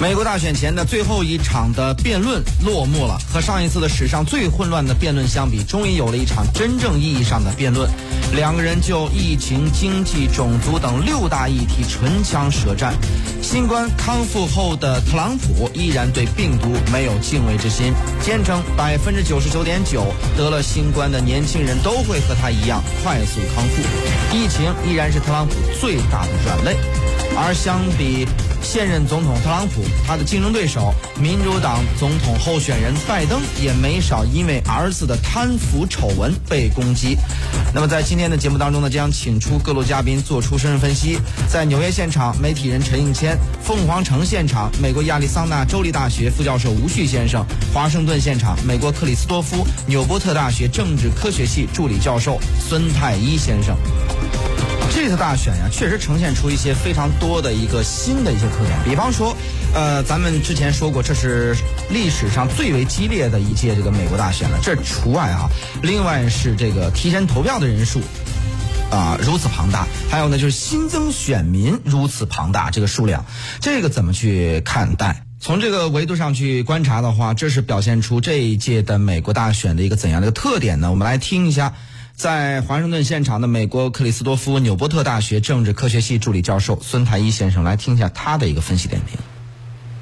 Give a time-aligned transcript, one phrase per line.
[0.00, 7.90] 美国大选前的最后一场的辩论落幕了，和上一次的史上最混乱的辩论相比，终于有了一场真正意义上的辩论。
[8.32, 12.94] 两个人就疫情、经济、种族等六大议题唇枪舌战。
[13.42, 17.92] 新冠康复后的特朗普依然对病毒没有敬畏之心，
[18.22, 20.06] 坚称百分之九十九点九
[20.36, 23.82] 得了新冠的年轻人都会和他一样快速康复。
[24.32, 26.76] 疫情依然是特朗普最大的软肋，
[27.36, 28.28] 而相比。
[28.62, 37.16] 现任总统特朗普，他的竞争对手民主党总统候选人拜登也没少因为儿子的贪腐丑闻被攻击。
[37.74, 41.18] 那么在今天的节目当中呢，将请出各路嘉宾做出深入分析。
[41.48, 53.76] 在纽约现场，媒体人陈应谦；凤凰城现场，美国亚利桑那州立大学副教授吴旭先生；华盛顿现场，美国克里斯多夫纽波特大学政治科学系助理教授孙太一先生。
[54.90, 58.78] 这次大选呀，确实呈现出一些非常多的一个新的一些特点。
[58.84, 59.36] 比方说，
[59.72, 61.56] 呃，咱们之前说过，这是
[61.90, 65.48] 历史上最为激烈的一届这个美国大选了，这除外啊。
[65.82, 68.00] 另外是这个提前投票的人数
[68.90, 73.24] 啊如此庞大，还有呢就是新增选民如此庞大，这个数量，
[73.60, 75.24] 这个怎么去看待？
[75.40, 80.90] 从这个维度上去观察的话，这是表现出这一届的美国大选的一个怎样的一个特点呢？
[80.90, 81.74] 我们来听一下。
[82.18, 89.16] 在华盛顿现场的美国克里斯多夫纽波特大学政治科学系助理教授孙台一先生，来听一下他的一个分析点评。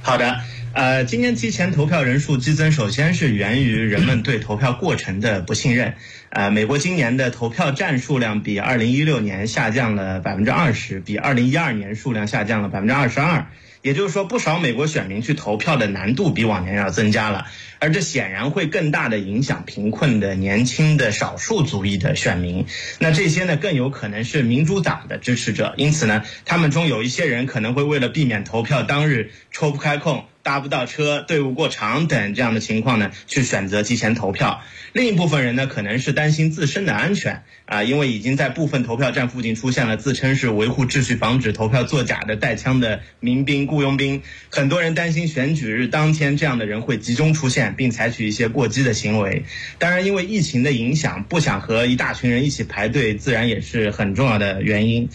[0.00, 0.40] 好的，
[0.72, 5.92] 呃，今年提前投票人数激增，首先是源于人们对投票过程的不信任。
[6.30, 13.48] 呃，美国今年的投票站数量比二零一六年下降了百分之二十，比二零一二年数量下降了百分之二十二。
[13.86, 17.46] 也就是说，不少美国选民去投票的难度比往年要增加了，
[17.78, 22.66] 而这显然会更大的影响贫困的年轻的少数族裔的选民。
[22.98, 30.24] 那这些呢，更有可能是民主党的支持者，因此呢，他们中有一些人可能会为了避免投票当日抽不开空。
[30.46, 34.62] 搭不到车、队伍过长等这样的情况呢，去选择提前投票。
[34.92, 44.22] 另一部分人呢，可能是担心自身的安全啊，因为已经在部分投票站附近出现了自称是维护秩序、防止投票作假的带枪的民兵、雇佣兵。
[44.48, 49.42] 很多人担心选举日当天这样的人会集中出现，并采取一些过激的行为。
[49.80, 55.08] 当然，因为疫情的影响，不想和一大群人一起排队，自然也是很重要的原因。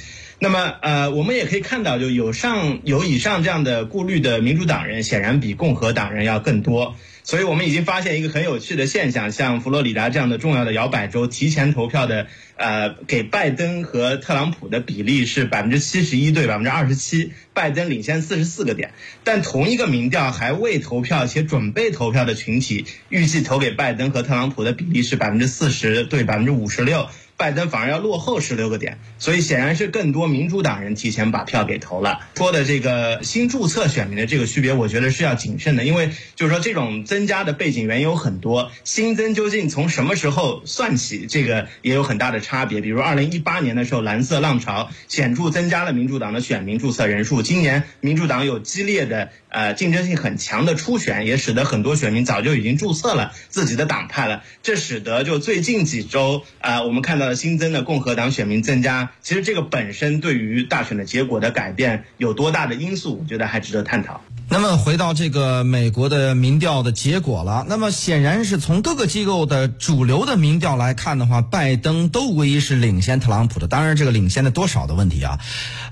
[0.43, 6.95] 那么，呃，我们也可以看到，就有上有以上这样的顾虑的民主党人，显然比共和党人要更多。
[7.23, 12.25] 所以我们已经发现一个很有趣的现象，像佛罗里达这样的重要的摇摆州，提前投票的，
[12.57, 18.93] 呃，给拜登和特朗普的比例是百分之七十一对百分之二十七，拜登领先四十四个点。
[19.23, 27.07] 但同一个民调还未投票且准备投票的群体，预计投给拜登和特朗普的比例是百分之四十对百分之五十六。
[27.37, 32.27] 拜登反而要落后十六个点，所以显然是更多民主党人提前把票给投了。
[32.35, 42.81] 说的这个新注册选民的这个区别，我觉得是要谨慎的，因为就是说这种增加的背景原因有很多，新增究竟从什么时候算起，这个也有很大的差别。
[42.81, 49.29] 比如二零一八年的时候，蓝色浪潮显著增加了民主党的选民注册人数，今年民主党有激烈的。
[49.51, 59.10] 呃，竞争性很强的初选也使得很多选民早就已经注册了自己的党派了，这使得就最近几周啊，我们看到了新增的共和党选民增加。
[59.21, 64.23] 其实这个本身对于大选的结果的改变有多大的因素，我觉得还值得探讨。
[64.53, 73.67] 那么回到这个美国的民调的结果了，那么显然是从各个机构的主流的民调来看的话，拜登都无疑是领先特朗普的。
[73.69, 75.39] 当然，这个领先的多少的问题啊，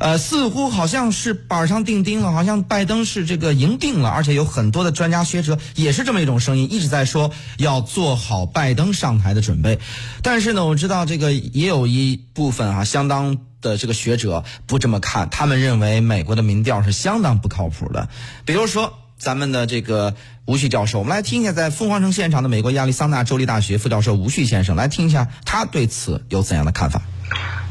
[0.02, 9.80] 呃，似乎好像是板上钉钉了，好像拜登是这个赢定了，而且有很多的专家学者也是这么一种声音，一直在说要做好拜登上台的准备。
[10.22, 13.38] 但是呢，我知道这个也有一部分啊，相当。
[13.62, 18.09] 的这个学者不这么看，他们认为美国的民调是相当不靠谱的。
[18.46, 20.16] 比如说，咱们的这个
[20.46, 27.02] 吴旭教授，我们来听一下在凤凰城现场的美国亚利桑那州立大学副教授吴旭先生，来听一下他对此有怎样的看法。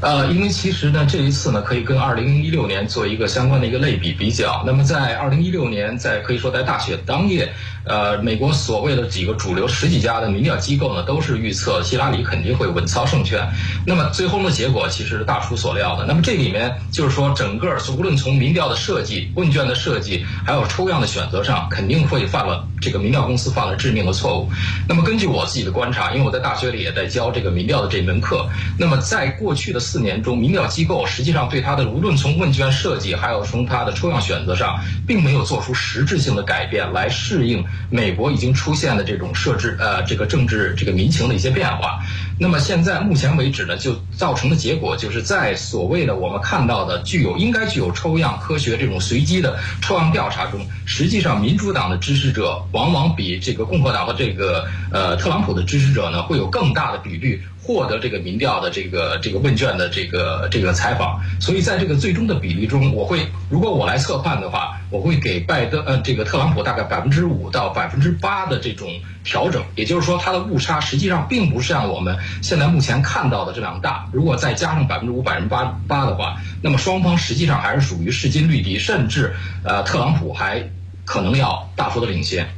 [0.00, 4.62] 呃，因为其实呢，这一次呢，可以跟二零一六年做一个相关的一个类比比较。
[4.65, 7.53] 那么在二零一六年，在可以说在大选当夜。
[7.88, 13.48] 呃，美国所谓的几个主流十几家的民调机构呢，都是预测希拉里肯定会稳操胜券。
[13.86, 16.04] 那么最后的结果其实是大出所料的。
[16.04, 24.50] 那么这里面就是说，整个无论从民调的设计、问卷的设计，还有抽样的选择上，肯定会犯了这个民调公司犯了致命的错误。
[24.86, 28.46] 那么根据我自己的观察，因为我在大学里也在教这个民调的这门课，
[28.78, 37.64] 那么在过去的四年中，民调机构实际上对它的无论从问卷设计，还有从它的抽样选择上，并没有做出实质性的改变来适应。
[37.91, 42.01] 美国已经出现了这种设置呃这个政治这个民情的一些变化。
[42.41, 57.42] 那么现在目前为止呢，就造成的结果就是在所谓的我们看到的具有应该具有抽样科学这种随机的抽样调查中，实际上民主党的支持者往往比这个共和党和这个呃特朗普的支持者呢会有更大的比率。
[57.68, 68.88] 获得这个民调的这个这个问卷的这个这个采访，所以在这个最终的比例中，我会如果我来测判的话，我会给拜登呃这个特朗普大概百分之五到百分之八的这种
[69.22, 74.09] 调整，也就是说它的误差实际上并不像我们现在目前看到的这样大。
[74.14, 80.71] 如果再加上百分之五百分之八八的话，那么双方实际上还是属于势均力敌，甚至呃特朗普还
[81.04, 82.48] 可能要大幅的领先。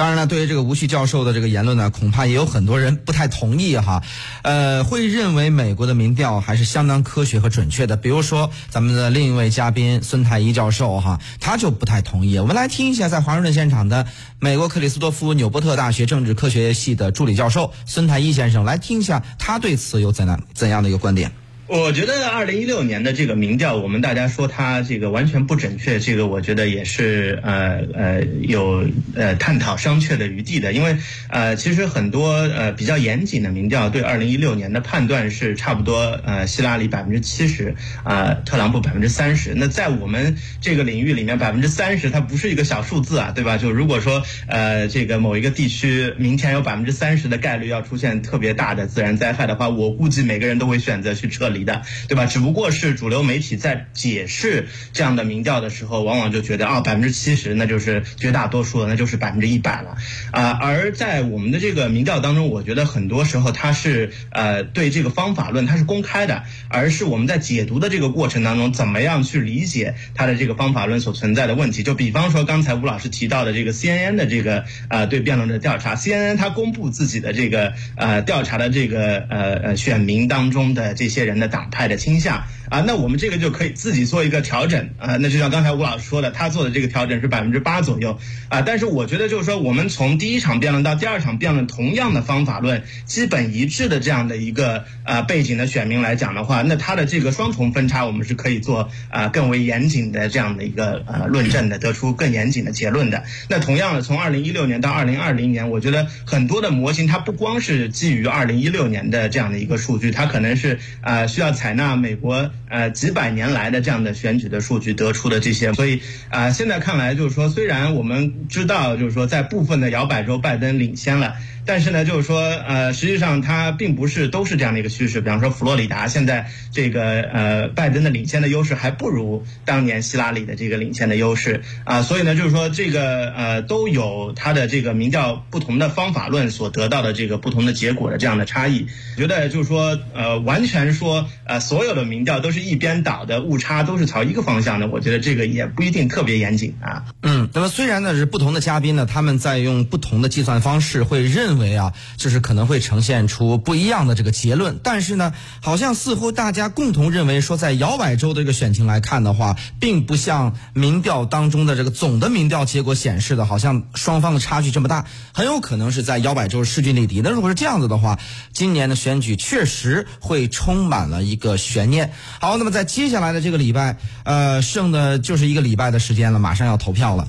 [0.00, 4.02] 当然了，对于这个吴旭教授的这个言论呢，恐怕也有很多人不太同意哈，
[4.40, 7.98] 呃，会认为美国的民调还是相当科学和准确的。
[7.98, 12.38] 比如说咱们的另一位嘉宾孙太一教授哈，他就不太同意。
[12.38, 14.06] 我们来听一下在华盛顿现场的
[14.38, 21.30] 美国克里斯多夫纽波特大学政治科学系的助理教授孙太一先生，来听一下他对此有怎样怎样的一个观点。
[21.70, 28.84] 我觉得二零一六年的这个民调，我们大家说它这个完全不准确，这个我觉得也是呃呃有
[29.14, 30.72] 呃探讨商榷的余地的。
[30.72, 30.96] 因为
[31.28, 39.54] 呃其实很多呃比较严谨的民调对二零一六年的判断是差不多呃希拉里百分之七十啊特朗普百分之三十。
[39.54, 43.58] 那在我们这个领域里面百分之三十它不是一个小数字啊，对吧？
[43.58, 51.59] 就如果说呃这个某一个地区明天有百分之三十的概率要出现特别大的自然灾害的话，我估计每个人都会选择去撤离。
[51.64, 52.26] 的对吧？
[52.26, 59.96] 只不过是主流媒体在解释这样的民调的时候，往往就觉得啊，百分之七十那就是绝大多数了，那就是百分之一百了
[60.32, 60.50] 啊。
[60.60, 71.82] 而在我们的这个民调当中，我觉得很多时候它是呃对这个方法论它是公开的，而是我们在解读的这个过程当中，怎么样去理解它的这个方法论所存在的问题。
[71.82, 81.49] 就比方说刚才吴老师提到的这个 CNN 的这个呃对辩论的调查，CNN 它公布自己的这个呃调查的这个呃呃选民当中的这些人的。
[81.50, 82.42] 党派的倾向。
[82.70, 85.16] 啊，那我们这个就可以自己做一个调整啊。
[85.16, 88.18] 那就像刚才吴老师说的，他做的这个调整是百分之八左右
[88.48, 88.62] 啊。
[88.62, 103.24] 但是我觉得就是说，我们从第一场辩论到第二场辩论，同样的方法论、基本一致的这样的一个呃背景的选民来讲的话，那他的这个双重分差，我们是可以做啊更为严谨的这样的一个呃论证的，得出更严谨的结论的。
[103.48, 112.48] 那同样的，从二零一六年到二零二零年，我觉得很多的模型它不光是基于二零一六年的这样的一个数据，它可能是啊需要采纳美国。
[112.70, 116.00] 呃，几百年来的这样的选举的数据得出的这些，所以
[116.30, 121.34] 啊，现在看来就是说，虽然我们知道就是说，在部分的摇摆州拜登领先了。
[121.66, 125.20] 但是呢，就是说，呃，实际上它并不是都是这样的一个趋势。
[125.20, 132.02] 比方说，佛罗里达现在这个呃，拜登的领先的优势还不如当年希拉里的这个领先的优势啊。
[132.02, 138.86] 所以呢，就是说这个呃，都有它的这个民调不同的方法论所得到的这个不同的结果的这样的差异。
[139.16, 147.04] 觉得就是说，呃，完全说呃，所有的民调都是一边倒的，误差都是朝一个方向的，我觉得这个也不一定特别严谨啊。
[147.22, 151.60] 嗯，那么虽然呢是不同的嘉宾呢，他们在用不同的计算方式会认。
[151.60, 165.04] 为啊，就是可能会呈现出不一样的这个结论，但是呢，好像似乎大家共同认为说，在摇摆州的这个选情来看的话，并不像民调当中的这个总的民调结果显示的，好像双方的差距这么大，
[165.34, 167.20] 很有可能是在摇摆州势均力敌。
[167.20, 168.18] 那如果是这样子的话，
[168.52, 172.12] 今年的选举确实会充满了一个悬念。
[172.40, 177.28] 好，好那么在接下来的这个礼拜，呃，剩的就是一个礼拜的时间了，马上要投票了，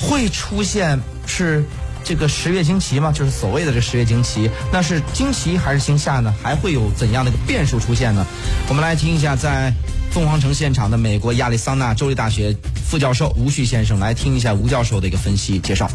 [0.00, 1.64] 会出现是。
[2.02, 6.34] 这个十月惊奇吗，就是所谓的这十月惊奇，那是惊奇还是惊吓呢？
[6.42, 8.26] 还会有怎样的一个变数出现呢？
[8.70, 9.70] 我们来听一下，在
[10.10, 12.56] 凤凰城现场的美国亚利桑那州立大学
[12.88, 15.88] 副教授吴旭先生来听一下吴教授的一个分析介绍。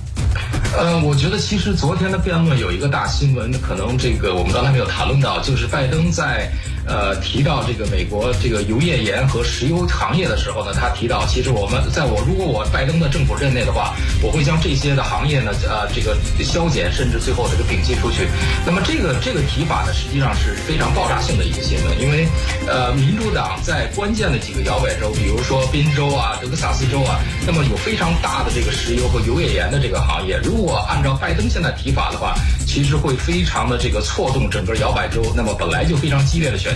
[0.78, 6.52] 呃，我觉得其实昨天的辩论有一个大新闻，可能这个我们刚才没有谈论到，就是拜登在。
[6.88, 18.28] 呃，提到这个美国这个油页岩和石油行业的时候呢，他提到，其实我们在我如果我拜登的政府任内的话，我会将这些的行业呢，呃，这个削减，甚至最后这个摒弃出去。
[18.66, 22.28] 那么这个这个提法呢，实际上是非常爆炸性的一个新闻，因为
[22.68, 30.38] 呃，民主党在关键的几个摇摆州，比如说宾州啊、德克萨斯州啊，那么有非常大的这个石油和油页岩的这个行业。
[30.44, 32.36] 如果按照拜登现在提法的话，
[32.68, 35.34] 其实会非常的这个错动整个摇摆州。
[35.36, 36.75] 那么本来就非常激烈的选。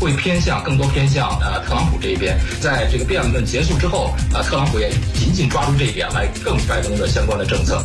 [0.00, 7.84] 会偏向更多偏向呃特朗普这一边，在这个辩论结束之后，呃特朗普也紧紧抓住这一点来更拜登的相关的政策。